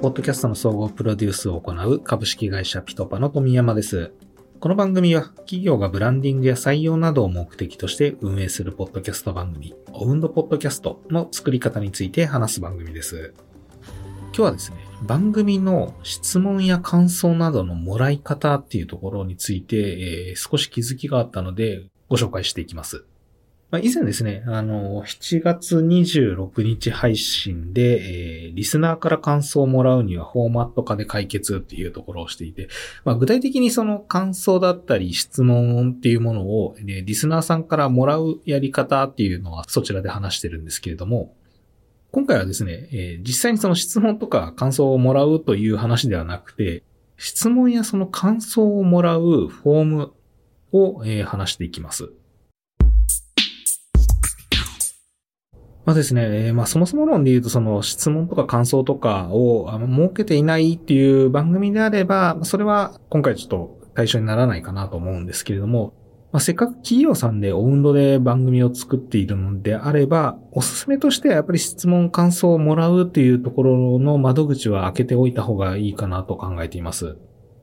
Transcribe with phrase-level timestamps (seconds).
[0.00, 4.12] ポッドキャストの総合プロデュースを行う株式会社ピトパの富山です。
[4.60, 13.34] この番組は企業がブランディングや採用などを目的として運営するポッドキャスト番組、オウンドポッドキャストの作り方について話す番組です。
[14.26, 23.04] 今日はですね、番組の質問や感想などのもらい方っていうところについて、えー、少し気づきがあったのでご紹介していきます。
[23.70, 32.68] まあ、以前ですね、あの、7月26日配信で、えー、リスナーから感想をもらうにはフォーマット化で解決っていうところをしていて、
[33.04, 41.34] まあ、具体的にその感想だったり質問っていうものを、ね、リスナーさんからもらうやり方っていうのはそちらで話してるんですけれども、
[42.10, 46.84] 今回はですね、えー、実際にその質問とか感想をもらうという話ではなくて、
[47.18, 50.12] 質問やその感想をもらうフォーム
[50.72, 52.12] を、えー、話していきます。
[55.88, 65.94] まあですね、えまあそもそも論で言うとその質問とか感想とかを設けていないっていう番組であれば、それは今回ちょっと対象にならないかなと思うんですけれども、
[66.30, 77.16] まあ、せっかく企業さんでオウンドで番組を作っているのであれば、おすすめとしてはやっぱり質問、感想をもらうっていうところの窓口は開けておいた方がいいかなと考えています。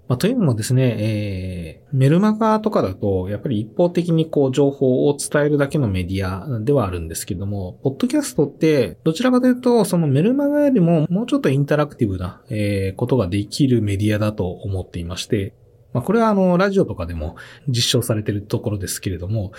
[0.07, 15.55] まあ、というのもですね、えー、メルマガとかだと、やっぱり一方的にこう情報を伝えるだけのメディアではあるんですけども、ポッドキャストって、どちらかというと、そのメルマガよりももうちょっとインタラクティブな、えー、ことができるメディアだと思っていまして、
[15.91, 17.35] まあ、これはあの、ラジオとかでも
[17.67, 19.53] 実証されているところですけれども、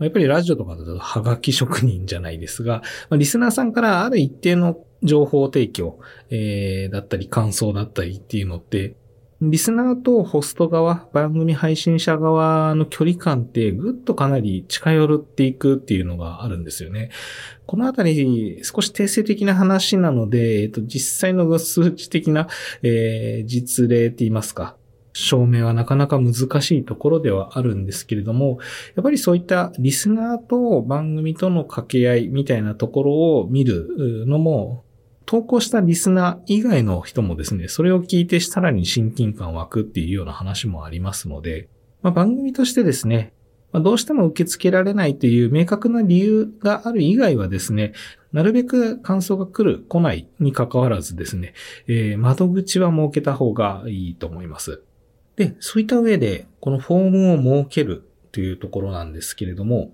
[0.00, 6.00] やっぱりラジオとかだとハガキ職人じゃないですが、まあ、リスナーさんからある一定の情報提供、
[6.30, 8.96] えー、だったり感想だったりっていうのって、
[9.40, 17.10] リスナーとホスト側、番組配信者側の距離感ってぐっとかなり近寄っていくっていうのがあるんですよね。
[17.66, 22.48] このあたり少し定性的な話なので、えっと、実際の数値的な、
[22.82, 24.76] えー、実例って言いますか、
[25.14, 28.58] 証明はなかなか難しいところではあるんですけれども、
[28.94, 34.83] やっぱりそういったリスナーと番組との掛け合いみたいなところを見るのも
[35.26, 41.68] 投稿したリスナー以外の人もですね、それを聞いてさらに親近感湧くっていうような話もありますので、
[42.02, 43.32] まあ、番組としてですね、
[43.72, 47.92] まあ、どうしても受け付けられないという明確な理由がある以外はですね、
[48.32, 51.54] なるべく感想が来る、来ないに関わらずですね、
[51.86, 54.82] えー、窓口は設けた方がいいと思います。
[55.36, 59.92] で、そういった上で、このフォームを設けるというところなんですけれども、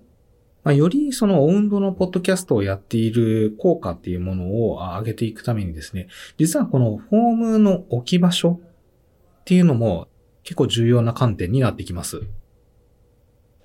[0.63, 6.07] まあ、よりそのオウンドのポッドキャストをやっている効果っていうものを上げていくためにですね、
[6.37, 8.59] 実はこのフォームの置き場所
[9.41, 10.07] っていうのも
[10.43, 12.21] 結構重要な観点になってきます。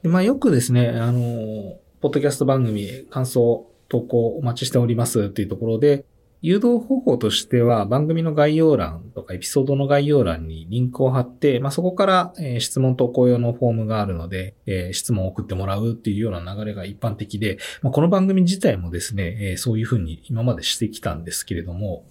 [0.02, 6.04] でまあ、よくですね、あの、ポッドキャスト番組、感想、投稿お待ちしておりますっていうところで、
[6.42, 14.54] 誘導方法としては番組の概要欄とかエピソードの概要欄にリンクを貼って、まあ、そこから、質問投稿用のフォームがあるので、
[14.92, 22.04] 質問を送ってもらうっていうような流れが一般的で、まあ、この番組自体もですね、そういうふうに今までしてきたんですけれども、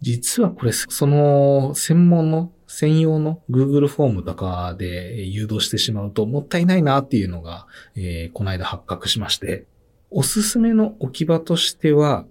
[0.00, 7.66] 実はこれ、その専門の専用の Google フォームとかで誘導してしまうともったいないなっていうのが、
[8.34, 9.66] この間発覚しまして、
[10.10, 12.26] おすすめの置き場としては、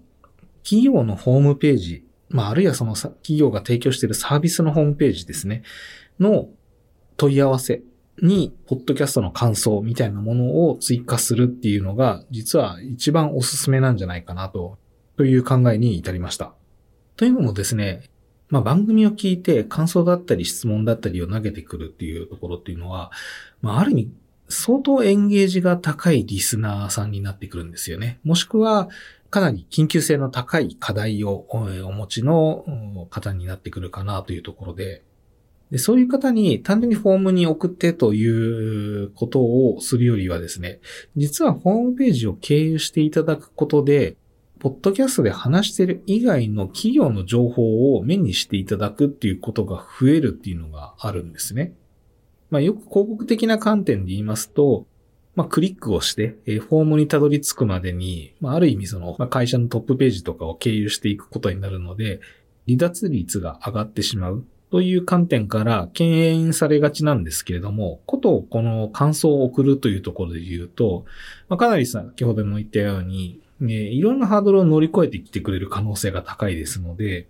[0.64, 5.62] 企業のホームページ、まあ、あるいはその企業が提供しているサービスのホームページですね、
[6.18, 6.48] の
[7.16, 7.82] 問い合わせ
[8.20, 14.78] に、ポッドキャストの感想みたいなものを追加するっていうのが、実は一番おすすめなんじゃないかなと、
[15.16, 16.54] という考えに至りました。
[17.16, 18.02] というのもですね、
[18.48, 23.10] まあ、番組を聞いて感想だったり質問だったりを投げてくるっていうところっていうのは、
[23.62, 24.12] まあ、ある意味、
[24.48, 28.20] 相当エンゲージが高いリスナーさんになってくるんですよね。
[28.24, 28.88] もしくは、
[29.34, 31.58] かなり緊急性の高い課題をお
[31.92, 35.02] 持ちの方になってくるかなというところで、
[35.72, 40.78] でそういう方に単純にフォームに送ってということをするよりはですね、
[41.16, 44.14] 実はホームページを経由していただくことで、
[44.60, 51.72] ポッドキャストで話してる以外の企業の情報を目にしていただくっていうことが増えるっていうのがあるんですね。
[52.50, 54.86] まあよく広告的な観点で言いますと、
[55.36, 62.20] まあ、クリックをして、えー、フォームにたどり着くまでに、まあ、ある意味その、まあ、会社のトップページとかを経由していくことになるので、
[62.66, 71.04] 離脱率が上がってしまうという観点から敬遠されがちなんですけれども、ことをこの感想を送るというところで言うと、
[71.48, 77.28] まあ、かなり先ほども言ったように、ね、いろんなハードルを乗り越えてきてくれる可能性が高いですので、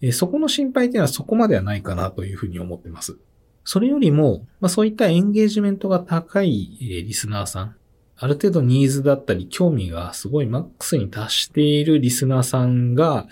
[0.00, 3.16] えそこの心配っていうのはそこまではないかなというふうに思ってます。
[3.64, 7.76] それよりも、まあ、そういったエンゲージメントが高い、リスナーさん、
[8.16, 13.26] ある程度ニーズだったり興味がすごいマックスに達しているリスナーさんが、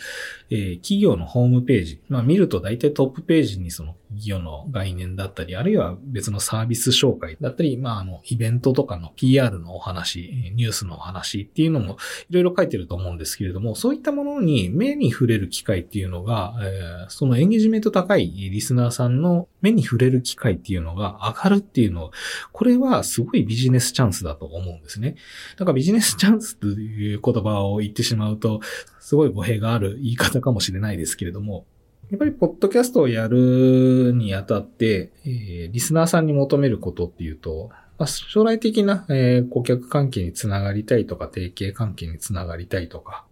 [0.54, 11.96] え、企業のホームページ、まあ見ると大体トップページにその企業の概念だったり、あるいは別のサービス紹介だったり、まああの、イベントとかの PR のお話、ニュースのお話っていうのも
[12.28, 22.10] いろいろ書いてると思うんですけれども、そういったものに目に触れる機会っていうのが、え、そのエンゲージメント高いリスナーさんの目に触れる機会っていうのが上がるっていうの、
[22.52, 25.16] これはすごいビジネスチャンスだと思うんですね。
[25.56, 28.60] だからビジネスチャンスという言葉を言ってしまうと、
[29.02, 31.66] すごい語弊がある言い方かもしれないですけれども、
[32.10, 43.24] やっぱり、ポッドキャストをやるにあたって、えー、リスナーさんに求めることっていうと、まあ、将来的な、えー、顧客関係につながりたいとか、提携関係につながりたいとか、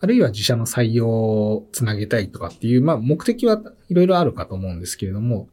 [0.00, 5.48] あるいは自社の採用をつなげたいとかっていう、まあ、目的はいろいろあるかと思うんですけれども、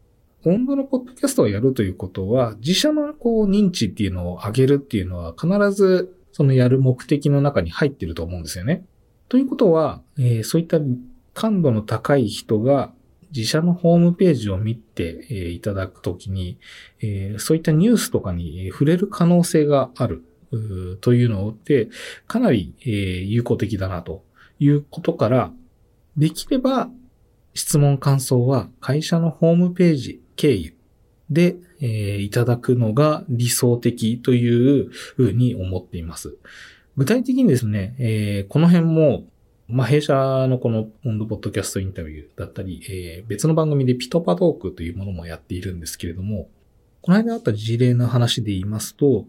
[0.46, 8.86] 温度のポッドキャストをやるということは、自社のこう認知っていうのを上げるっていうのは必ずそのやる目的の中に入ってると思うんですよね。
[9.30, 10.80] ということは、えー、そういった
[11.34, 12.92] 感度の高い人が
[13.36, 16.58] 自社のホームページを見て、えー、いただくときに、
[17.02, 20.24] えー、そういったニュースとかに触れる可能性がある
[21.02, 21.90] というので、
[22.28, 24.24] かなり、えー、有効的だなと
[24.60, 25.52] いうことから、
[26.16, 26.90] できれば
[27.54, 30.74] 質問感想は会社のホームページ経由
[31.30, 36.38] で、えー、いただくのが理想的というふうに思っています。
[36.98, 39.24] 具体的にですね、えー、この辺も
[39.68, 40.14] まあ、弊社
[40.48, 46.48] のこのオンドポッドキャストインタビューだったり、えー、別の番組でピトパトークというものもやっているんですけれども、
[47.02, 49.26] この間あった事例の話で言いますと、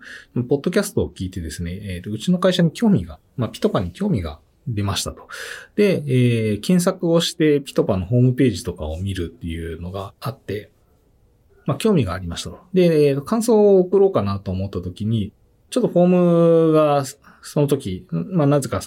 [0.49, 4.39] ポッドキャストを聞いてですね、えー、うちの会社に興味が、まあ、ピトパに興味が
[4.69, 5.27] 出ましたと。
[5.75, 10.71] で、えー、検索をしてピトパのホームページとかを見るっていうのがあって、
[11.67, 12.61] まあ、興味がありましたと。
[12.73, 15.33] で、感想を送ろうかなと思った時に、
[15.71, 16.07] ちょっとフォー
[16.69, 17.05] ムが
[17.43, 18.81] その時、まあ、なぜか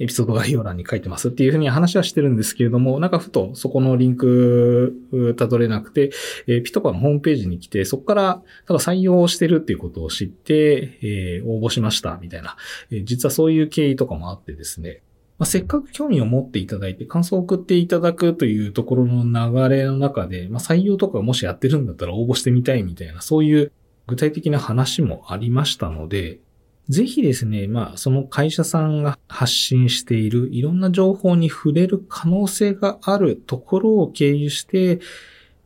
[0.00, 6.12] エピソード概要欄に書いてますっていうふうに話はしてるんですけれども、なんかふとそこのリンクたどれなくて、
[6.46, 12.56] えー、ピトパのホームページに来て、そこからなんか採用してるっていうことを知って、えー、応募しましたみたいな、
[12.90, 15.02] えー、実はそういう経緯とかもあってですね、
[15.38, 23.72] まあ、せっかく興味を持っていただいて感想を送っていただくというところの流れの中で、まあ、採用とかもしやってるんだったら応募してみたいみたいな、そういう
[24.08, 26.40] 具体的な話もありましたので、
[26.88, 35.00] ぜひですね、まあ、その会社さんが発信しているいろんな情報に触れる可能性があるところを経由して、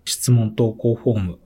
[0.05, 1.39] 質問投稿フォーム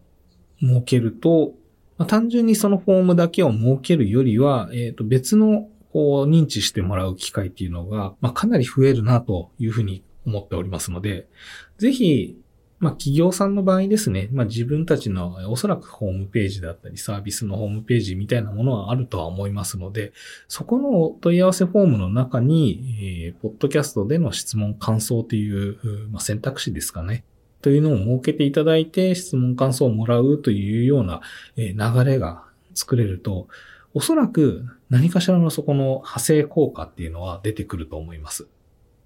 [0.61, 1.53] 設けると、
[1.99, 11.29] まあ、単純にそのフォームだけを設けるよりは、えっ、ー、と別のこう認知してもらう機会っていうのが、まあ、かなり増えるなというふうに思っておりますので、
[11.77, 12.39] ぜひ
[12.79, 20.13] まあ企業さんの場合ですね、まあ自分たちのおそらくホームページだったりサービスのホームページみたいなものはあるとは思いますので、
[20.49, 25.79] そこの問い合わせフォームの中に、えー、ポッドキャストでの質問感想という、
[26.11, 27.25] まあ、選択肢ですかね。
[27.63, 31.21] というのを設けていただいて質問感想をもらうというような
[31.57, 31.75] 流
[32.05, 32.45] れが
[32.75, 33.49] 作れると、
[33.95, 38.47] おそらく何かしらのそこの派生効果っていうのは出てくると思います。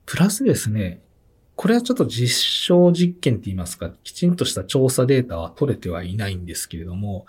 [0.05, 1.01] プラスですね、
[1.61, 7.27] これはちょっと実証実験って言いますか、きちんとした調査データは取れてはいないんですけれども、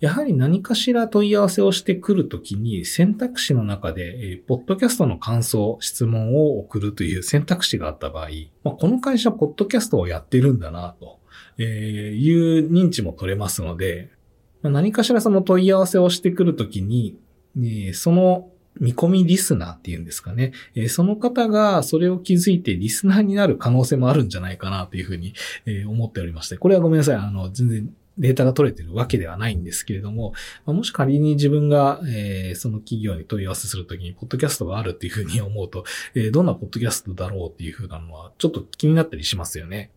[0.00, 8.28] やはり何かしら問い合わせをしてくるときに選択肢の中で、えー、ポッドキャストの感想、質問を送るという選択肢があった場合、
[8.64, 11.18] まあ、この会社、ポッドキャストをやってるんだな、と
[11.62, 14.10] いう認知も取れますので、
[14.60, 17.16] ま、何かしらその問い合わせをしてくるときに、
[17.58, 20.52] え、その見込みリスナーっていうんですかね。
[20.74, 25.34] えー、その方がそれを気づいてリスナーになる可能性もあるんじゃないかなというふうに、
[25.66, 27.16] えー、思っておりまして、これはごめんなさい。
[27.16, 30.34] あの、全然データが取れてるわけではないんですけれども、
[30.66, 35.84] まあ、もし仮に自分が、えー、その企業に問い合わせするときに、ポッドキャストがあるっていうふうに思うと、
[36.14, 39.90] えー、どんなポッドキャストだろうっていうふうなのは、ちょっと気になったりしますよね。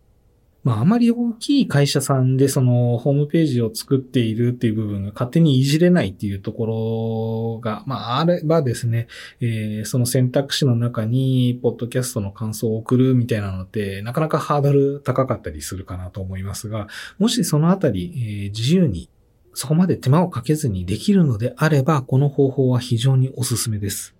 [0.64, 9.06] まあ、あまり大きい会社さんでそのホームページを作っているっていう部分が勝手にいじれないっていうところが、まあ、あればですね、
[9.40, 19.10] えー、その選択肢の中に、ポッドキャストの感想を送るみたいなのって、なかなかハードル高かったりするかなと思いますが、もしそのあたり、えー、自由に
[19.52, 24.14] そこまで手間をかけずにできるのであれば、この方法は非常におすすめです。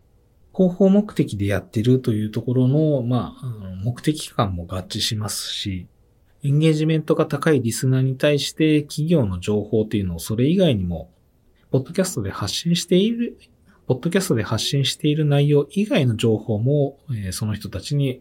[0.55, 3.47] 広報目的でやってるというところの、まあ、
[3.83, 5.89] 目的感も合致しますし、
[6.45, 11.11] エンゲージメントが高いリスナーに対して企業の情報っていうのをそれ以外にも、
[11.71, 13.39] ポッドキャストで発信している、
[13.87, 18.21] ポッドキャストで発信している内容以外の情報も、えー、その人たちに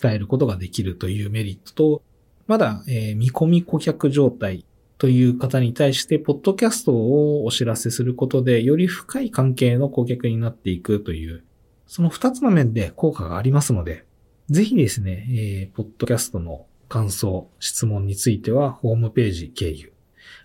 [0.00, 2.02] 伝えることができるというメリットと、
[2.46, 4.64] まだ、えー、見込み顧客状態
[4.96, 11.44] という方に対して、ポッドキャストをお知らせすることで、より深い関係の顧客になっていくという、
[11.86, 14.06] その二つの面で効果がありますので、
[14.48, 19.92] ぜひですね、えー、ポッドキャストの感想、質問については、ホームページ経由。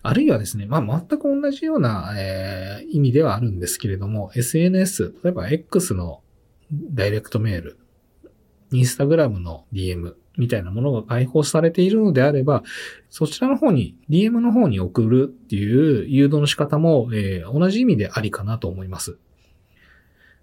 [0.01, 6.21] あるいはですね、まあ、全く同じような、えー、意味ではあるんですけれども、SNS、例えば X の
[6.71, 7.79] ダイレクトメール、
[8.71, 12.63] インスタグラムの DM みたいなものが開放されているのであれば、
[13.09, 19.17] そちらの方に、DM の方に送るっていう誘導の仕方も、えー、同じ意味でありかなと思います。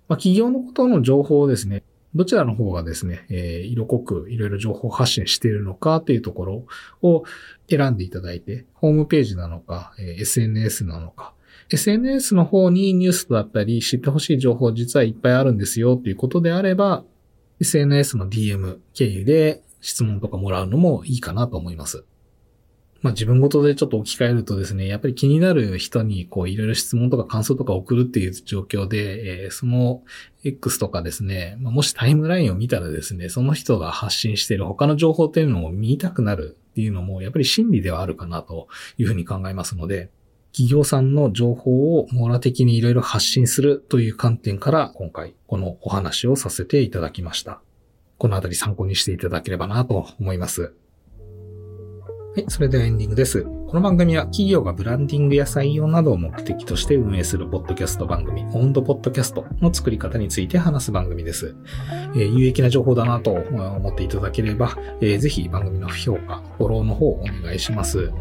[0.09, 1.83] まあ、企業のことの情報をですね、
[2.15, 6.67] どちらの方がですね、えー、色濃くいろいろ情報発信しているのかっていうところ
[7.03, 7.25] を
[7.69, 11.35] 選んでいただいて、ホームページなのか、えー、SNS なのか、
[11.71, 17.05] SNS の方にニュースだったり知ってほしい情報実はいっぱいあるんですよっていうことであれば、
[17.61, 22.05] SNS の DM 経由で質問とかもらうのもいいかなと思います。
[23.03, 30.03] まあ自分ごとでちょっと置き換えるとですね、やっぱり気になる人にこういろいろ質問とか感想とか送るっていう状況で、えー、その
[30.45, 40.11] X とかですね、まあ、もしタイムラインを見たらですね、その人が発信している他の情報っていうのを見たくなるっていうのもやっぱり心理ではあるかなというふうに考えますので、
[40.53, 47.61] 企業さんの情報を網羅的にいろいろ発信するという観点から今回このお話をさせていただきました。
[48.19, 50.75] このあたり参考にしていただければなと思います。
[52.33, 53.43] はい、それではエンディングです。
[53.43, 61.57] この番組は企業がブランディングや採用などを目的として運営するポッドキャスト番組、オンドポッドキャストの作り方について話す番組です。
[62.15, 68.13] えー、有益な情報だなと思っていただければ、えー、ぜひ番組の評価、フォローの方をお願いします。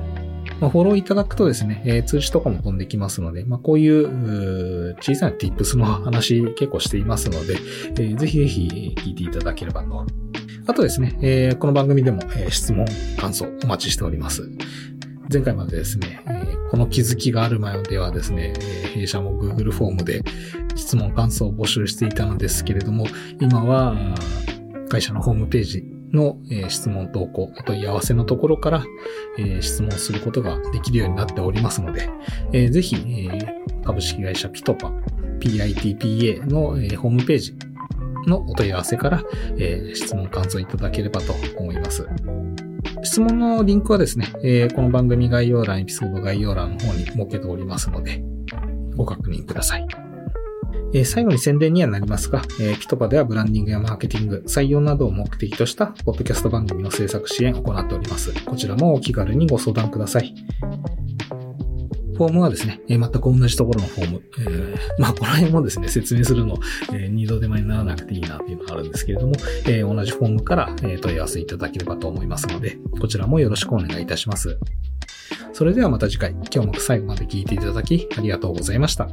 [0.59, 7.57] まあ、フォローいただくとですね、えー、通知とかも飛んできますので、まあ、こういう小さな tips の話結構していますので、
[7.91, 10.07] えー、ぜひぜひ聞いていただければと
[10.69, 12.85] あとですね、えー、この番組でも、えー、質問、
[13.17, 14.47] 感想お待ちしております。
[15.33, 20.21] 前回までですね、えー、この気づきがある前ではですね、え弊社も Google フォームで
[20.75, 23.07] 質問、感想を募集していたのですけれども、
[23.41, 23.95] 今は
[24.89, 25.83] 会社のホームページ
[26.13, 28.83] の、え質問投稿、お問い合わせのところから、
[29.39, 32.07] え質問することができるようになっておりますので、
[32.53, 34.91] えぜひ、え株式会社ピトパ、
[35.39, 37.57] PITPA の、えホームページ
[38.29, 39.23] のお問い合わせから、
[39.57, 42.07] えー、質問感想いただければと思います。
[43.03, 48.21] 質問のリンクはですね、えー、この番組概要欄、エピソード概要欄の方に設けておりますので、
[48.95, 49.87] ご確認ください。
[50.93, 58.33] えー、最後に宣伝にはなりますが、えー、ピトパではブランディングやマーケティング、採用などを目的としたポッドキャスト番組の制作支援を行っております。
[58.43, 60.33] こちらもお気軽にご相談ください。
[62.19, 64.23] フォームはですね、え、全く同じところのフォーム。
[64.39, 66.57] えー、まあ、この辺もですね、説明するの、
[66.91, 69.33] えー、二度手間にならなくていいなっていうのがあるんですけれども、
[69.65, 74.59] えー、同じフォームから、え、問い合わせいただければと思いますので、こちらもよろしくお願いいたします。
[75.53, 79.07] それではまた次回、今日も最後まで聞いていただきありがとうございました。